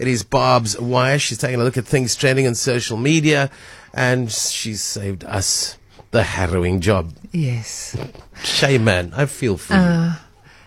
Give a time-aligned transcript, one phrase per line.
[0.00, 1.18] It is Barb's Wire.
[1.18, 3.50] She's taking a look at things trending on social media,
[3.92, 5.76] and she's saved us
[6.10, 7.12] the harrowing job.
[7.32, 7.94] Yes.
[8.42, 9.12] Shame, man.
[9.14, 9.78] I feel for you.
[9.78, 10.14] Uh,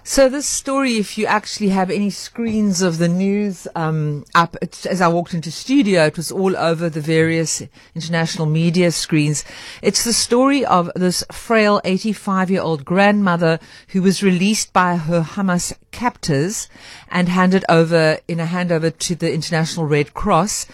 [0.05, 4.85] So this story, if you actually have any screens of the news um, up, it's,
[4.85, 7.63] as I walked into studio, it was all over the various
[7.95, 9.45] international media screens.
[9.81, 16.67] It's the story of this frail 85-year-old grandmother who was released by her Hamas captors
[17.07, 20.67] and handed over in a handover to the International Red Cross.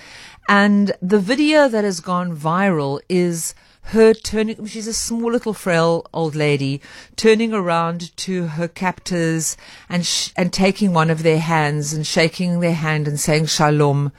[0.48, 3.54] And the video that has gone viral is
[3.90, 6.82] her turning, she's a small little frail old lady,
[7.16, 9.58] turning around to her captors
[9.88, 14.12] and, sh- and taking one of their hands and shaking their hand and saying shalom.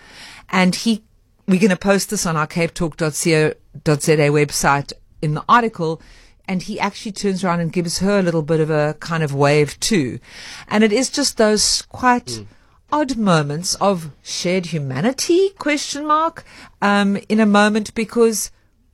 [0.48, 1.04] And he,
[1.46, 6.02] we're going to post this on our capetalk.co.za website in the article.
[6.48, 9.32] And he actually turns around and gives her a little bit of a kind of
[9.32, 10.18] wave too.
[10.66, 12.46] And it is just those quite, mm
[12.92, 16.44] odd moments of shared humanity question mark
[16.82, 18.50] um, in a moment because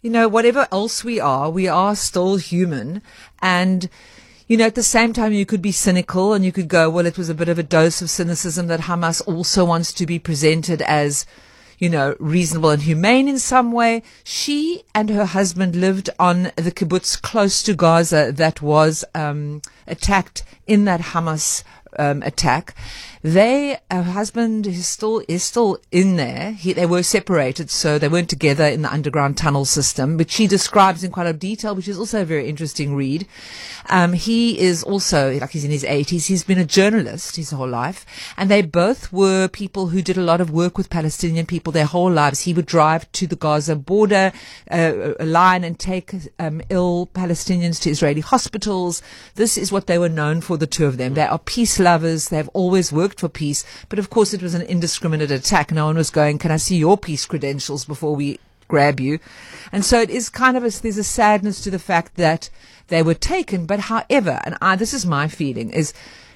[0.07, 3.03] you know, whatever else we are, we are still human.
[3.43, 3.91] And,
[4.47, 7.07] you know, at the same time, you could be cynical and you could go, well,
[7.07, 10.21] it was a bit of a dose of cynicism that Hamas also wants to be
[10.21, 11.27] presented as,
[11.81, 14.05] you know, reasonable and humane in some way.
[14.23, 20.45] She and her husband lived on the kibbutz close to Gaza that was um, attacked
[20.69, 21.65] in that Hamas
[21.99, 22.75] um, attack.
[23.23, 26.53] They, her husband is still is still in there.
[26.53, 30.17] He, they were separated, so they weren't together in the underground tunnel system.
[30.17, 33.27] which she describes in quite a detail, which is also a very interesting read.
[33.89, 36.27] Um, he is also like he's in his eighties.
[36.27, 38.05] He's been a journalist his whole life,
[38.37, 41.85] and they both were people who did a lot of work with Palestinian people their
[41.87, 42.41] whole lives.
[42.41, 44.33] He would drive to the Gaza border
[44.71, 49.03] uh, line and take um, ill Palestinians to Israeli hospitals.
[49.35, 50.57] This is what they were known for.
[50.57, 51.15] The two of them.
[51.15, 52.29] They are peace lovers.
[52.29, 53.65] They've always worked for peace.
[53.89, 55.71] But of course, it was an indiscriminate attack.
[55.71, 59.19] No one was going, can I see your peace credentials before we grab you?
[59.73, 62.51] And so it is kind of a, there's a sadness to the fact that
[62.89, 63.67] they were taken.
[63.67, 65.93] But however, and I, this is my feeling is,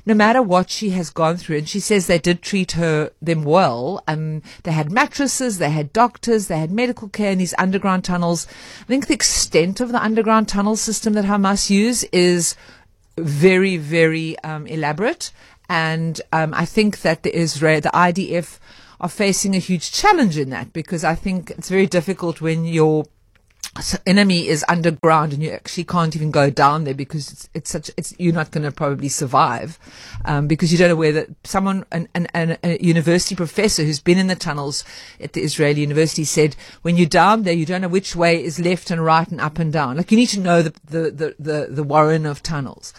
[0.07, 3.45] no matter what she has gone through, and she says they did treat her them
[3.45, 4.03] well.
[4.09, 8.47] Um, they had mattresses, they had doctors, they had medical care in these underground tunnels.
[8.81, 12.57] I think the extent of the underground tunnel system that Hamas use is
[13.19, 15.33] very, very um, elaborate.
[15.69, 18.59] And um, I think that the Israel, the IDF,
[19.01, 23.07] are facing a huge challenge in that because I think it's very difficult when your
[24.05, 27.91] enemy is underground and you actually can't even go down there because it's, it's such
[27.97, 29.79] it's you're not going to probably survive
[30.25, 34.01] um, because you don't know where that someone an, an, an, a university professor who's
[34.01, 34.85] been in the tunnels
[35.21, 38.59] at the Israeli university said when you're down there you don't know which way is
[38.59, 39.97] left and right and up and down.
[39.97, 42.93] Like you need to know the the the the, the warren of tunnels.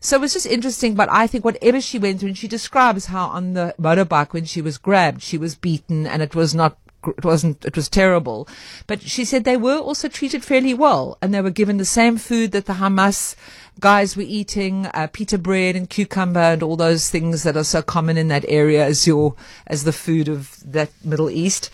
[0.00, 3.28] So it's just interesting, but I think whatever she went through, and she describes how
[3.28, 7.24] on the motorbike when she was grabbed, she was beaten and it was not it
[7.24, 8.48] wasn't it was terrible.
[8.86, 12.16] But she said they were also treated fairly well and they were given the same
[12.16, 13.34] food that the hamas
[13.80, 17.82] guys were eating uh, pita bread and cucumber and all those things that are so
[17.82, 19.34] common in that area as your
[19.66, 21.70] as the food of that middle east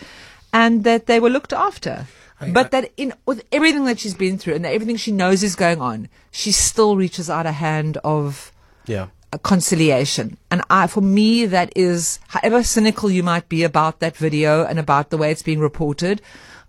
[0.53, 2.06] and that they were looked after.
[2.53, 5.81] But that in with everything that she's been through and everything she knows is going
[5.81, 8.50] on, she still reaches out a hand of
[8.84, 9.06] yeah
[9.38, 10.37] conciliation.
[10.50, 14.78] And I, for me, that is, however cynical you might be about that video and
[14.78, 16.20] about the way it's being reported,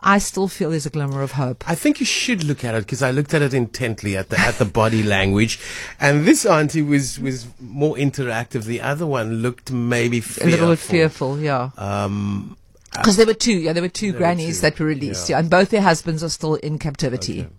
[0.06, 1.64] I still feel there's a glimmer of hope.
[1.68, 4.38] I think you should look at it because I looked at it intently at the
[4.38, 5.60] at the body language,
[6.00, 8.66] and this auntie was was more interactive.
[8.66, 10.48] The other one looked maybe fearful.
[10.48, 11.70] a little bit fearful, yeah.
[11.78, 12.58] Um,
[12.92, 14.76] because there were two, yeah, there were two there grannies were two.
[14.76, 15.38] that were released, yeah.
[15.38, 15.40] yeah.
[15.40, 17.42] and both their husbands are still in captivity.
[17.42, 17.50] Okay.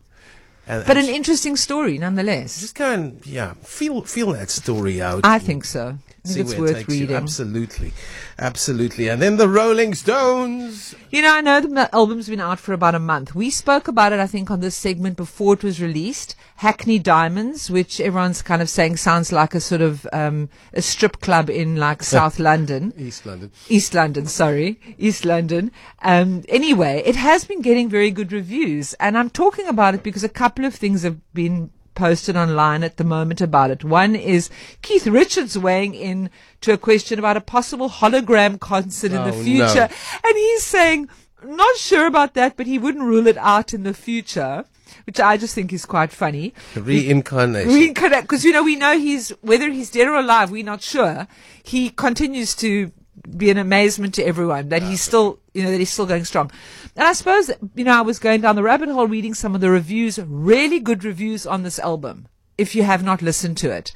[0.67, 2.61] And, but and an interesting story, nonetheless.
[2.61, 5.21] Just go and yeah, feel feel that story out.
[5.25, 5.99] I think so.
[6.25, 7.11] Think it's worth it reading.
[7.11, 7.17] You.
[7.17, 7.93] Absolutely,
[8.39, 9.09] absolutely.
[9.09, 10.95] And then the Rolling Stones.
[11.11, 13.35] You know, I know the album's been out for about a month.
[13.35, 16.35] We spoke about it, I think, on this segment before it was released.
[16.57, 21.21] Hackney Diamonds, which everyone's kind of saying sounds like a sort of um, a strip
[21.21, 24.25] club in like South London, East London, East London.
[24.25, 25.71] Sorry, East London.
[26.01, 30.25] Um, anyway, it has been getting very good reviews, and I'm talking about it because
[30.25, 33.85] a couple of things have been posted online at the moment about it.
[33.85, 34.51] One is
[34.83, 36.31] Keith Richards weighing in
[36.63, 39.89] to a question about a possible hologram concert in oh, the future.
[39.89, 39.97] No.
[40.25, 41.09] And he's saying,
[41.45, 44.65] not sure about that, but he wouldn't rule it out in the future.
[45.07, 46.55] Which I just think is quite funny.
[46.75, 47.75] Reincarnation.
[47.75, 51.27] Reincarnate, because you know we know he's whether he's dead or alive, we're not sure.
[51.63, 52.91] He continues to
[53.37, 56.51] be an amazement to everyone that he's still, you know, that he's still going strong.
[56.97, 59.61] And I suppose, you know, I was going down the rabbit hole reading some of
[59.61, 63.93] the reviews, really good reviews on this album, if you have not listened to it.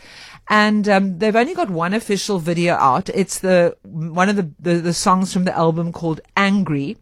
[0.48, 3.08] And um, they've only got one official video out.
[3.10, 6.96] It's the one of the, the, the songs from the album called Angry.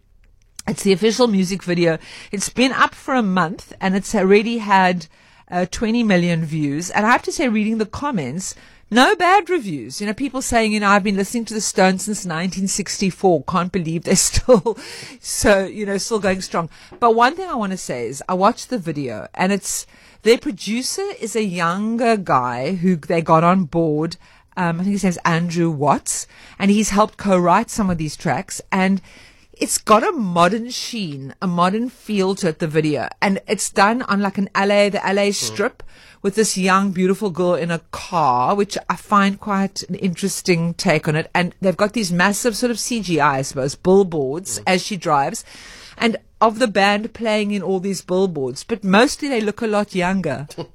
[0.69, 1.99] It's the official music video.
[2.32, 5.06] It's been up for a month and it's already had
[5.50, 6.90] uh, 20 million views.
[6.90, 8.54] And I have to say, reading the comments,
[8.91, 10.00] no bad reviews.
[10.00, 13.44] You know, people saying, you know, I've been listening to the Stones since 1964.
[13.44, 14.79] Can't believe they're still
[15.21, 16.71] so, you know, still going strong.
[17.00, 19.87] But one thing I want to say is I watched the video and it's,
[20.23, 24.17] their producer is a younger guy who they got on board.
[24.56, 26.27] Um, I think his name's Andrew Watts
[26.59, 29.03] and he's helped co-write some of these tracks and
[29.56, 33.08] it's got a modern sheen, a modern feel to it, the video.
[33.23, 35.31] And it's done on like an LA, the LA hmm.
[35.31, 35.82] strip
[36.23, 41.08] with this young, beautiful girl in a car, which I find quite an interesting take
[41.08, 41.31] on it.
[41.35, 44.64] And they've got these massive sort of CGI, I suppose, billboards hmm.
[44.67, 45.44] as she drives.
[45.97, 49.94] And of the band playing in all these billboards, but mostly they look a lot
[49.94, 50.47] younger.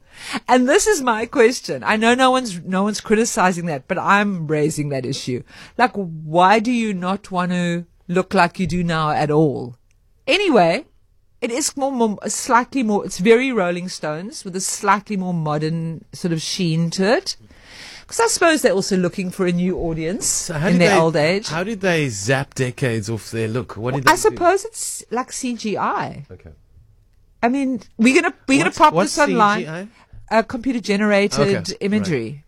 [0.48, 1.84] And this is my question.
[1.84, 5.42] I know no one's no one's criticizing that, but I'm raising that issue.
[5.78, 9.76] Like, why do you not want to look like you do now at all.
[10.28, 10.86] Anyway,
[11.42, 13.06] it is more, more slightly more.
[13.06, 17.36] It's very Rolling Stones with a slightly more modern sort of sheen to it.
[18.02, 20.98] Because I suppose they're also looking for a new audience So how in their they,
[20.98, 21.48] old age.
[21.48, 23.78] How did they zap decades off their look?
[23.78, 24.22] What did they I do?
[24.22, 26.30] suppose it's like CGI.
[26.30, 26.52] Okay.
[27.42, 29.64] I mean, we're gonna we're What's- gonna pop this online.
[29.66, 29.88] CGI?
[30.30, 32.44] Uh, computer generated Okay, imagery.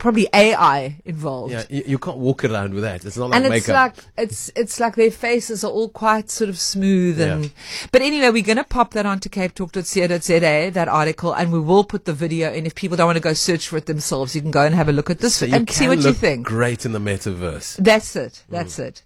[0.00, 1.52] Probably AI involved.
[1.52, 3.04] Yeah, you, you can't walk around with that.
[3.04, 3.96] It's not like and it's makeup.
[3.96, 7.52] like it's it's like their faces are all quite sort of smooth and
[7.92, 12.06] but anyway we're going to pop that onto capetalk.co.za that article and we will put
[12.06, 14.50] the video in if people don't want to go search for it themselves you can
[14.50, 16.90] go and have a look at this so and see what you think Great in
[16.92, 17.76] the metaverse.
[17.76, 19.02] that's it that's it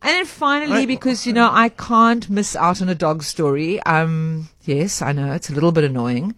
[0.00, 0.88] and then finally Right.
[0.88, 5.32] because you know I can't miss out on a dog story um yes I know
[5.34, 6.34] it's a little bit annoying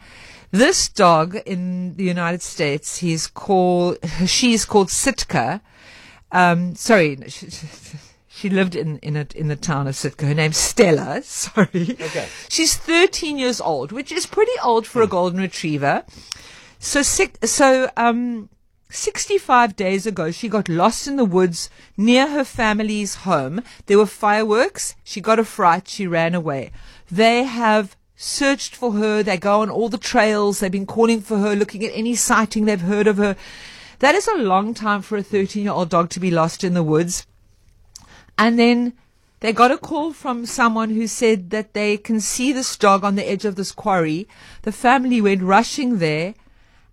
[0.50, 5.60] this dog in the United States, he's called, she's called Sitka.
[6.32, 7.48] Um, sorry, she,
[8.28, 10.26] she lived in, in, a, in the town of Sitka.
[10.26, 11.22] Her name's Stella.
[11.25, 11.96] Sorry.
[11.98, 12.28] Okay.
[12.50, 16.04] She's 13 years old, which is pretty old for a golden retriever.
[16.78, 18.50] So, so, um,
[18.90, 23.62] 65 days ago, she got lost in the woods near her family's home.
[23.87, 24.94] There were fireworks.
[25.02, 25.88] She got a fright.
[25.88, 26.72] She ran away.
[27.10, 29.22] They have searched for her.
[29.22, 30.60] They go on all the trails.
[30.60, 33.36] They've been calling for her, looking at any sighting they've heard of her.
[34.00, 36.74] That is a long time for a 13 year old dog to be lost in
[36.74, 37.26] the woods.
[38.38, 38.94] And then
[39.40, 43.14] they got a call from someone who said that they can see this dog on
[43.14, 44.26] the edge of this quarry.
[44.62, 46.34] The family went rushing there.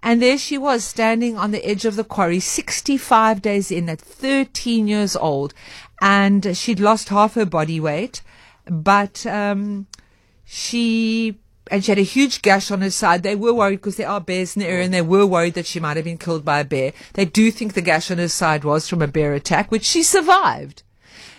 [0.06, 4.02] And there she was standing on the edge of the quarry, 65 days in at
[4.02, 5.54] 13 years old.
[6.02, 8.22] And she'd lost half her body weight,
[8.66, 9.88] but, um,
[10.46, 11.40] she,
[11.72, 13.24] and she had a huge gash on her side.
[13.24, 15.66] They were worried because there are bears in the area and they were worried that
[15.66, 16.94] she might have been killed by a bear.
[17.14, 20.04] They do think the gash on her side was from a bear attack, which she
[20.04, 20.84] survived.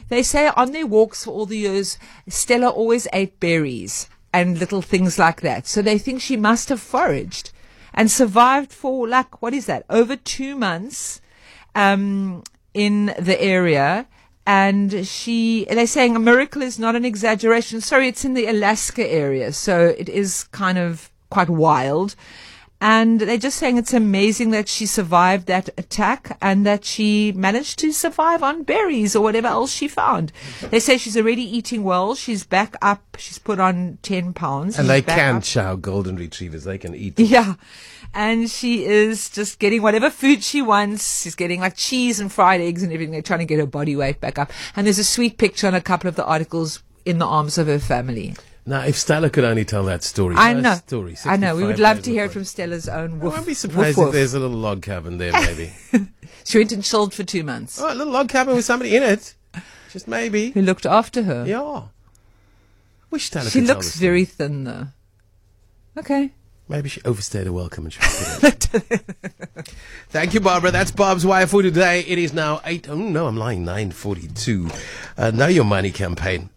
[0.08, 1.98] They say on their walks for all the years,
[2.28, 5.66] Stella always ate berries and little things like that.
[5.66, 7.52] So they think she must have foraged
[7.92, 9.84] and survived for like, what is that?
[9.88, 11.20] Over two months,
[11.74, 12.42] um,
[12.74, 14.06] in the area.
[14.46, 17.80] And she, they're saying a miracle is not an exaggeration.
[17.80, 19.52] Sorry, it's in the Alaska area.
[19.52, 22.14] So it is kind of quite wild.
[22.80, 27.78] And they're just saying it's amazing that she survived that attack and that she managed
[27.78, 30.32] to survive on berries or whatever else she found.
[30.68, 32.14] They say she's already eating well.
[32.14, 33.16] She's back up.
[33.16, 34.76] She's put on 10 pounds.
[34.76, 36.64] And She's they can chow golden retrievers.
[36.64, 37.16] They can eat.
[37.16, 37.24] them.
[37.24, 37.54] Yeah.
[38.14, 41.22] And she is just getting whatever food she wants.
[41.22, 43.12] She's getting like cheese and fried eggs and everything.
[43.12, 44.52] They're trying to get her body weight back up.
[44.76, 47.66] And there's a sweet picture on a couple of the articles in the arms of
[47.66, 48.34] her family.
[48.66, 50.36] Now, if Stella could only tell that story.
[50.36, 50.76] I know.
[50.76, 51.16] Story.
[51.26, 51.54] I know.
[51.56, 52.44] We would love to hear of it from.
[52.44, 53.34] Stella's own I woof.
[53.34, 54.06] won't be surprised woof.
[54.08, 55.72] if there's a little log cabin there, maybe.
[56.46, 57.80] She went and chilled for two months.
[57.80, 59.34] oh, a little log cabin with somebody in it.
[59.90, 60.50] Just maybe.
[60.50, 61.44] Who looked after her?
[61.46, 61.84] Yeah.
[63.10, 64.08] Wish Stella She could tell looks the story.
[64.08, 64.86] very thin though.
[65.96, 66.32] Okay.
[66.68, 68.00] Maybe she overstayed her welcome and she
[70.08, 70.70] Thank you, Barbara.
[70.70, 72.00] That's Barb's Wire for today.
[72.00, 72.88] It is now 8.
[72.88, 73.64] Oh, no, I'm lying.
[73.64, 74.74] 9.42.
[75.18, 76.48] Uh, know Your Money campaign.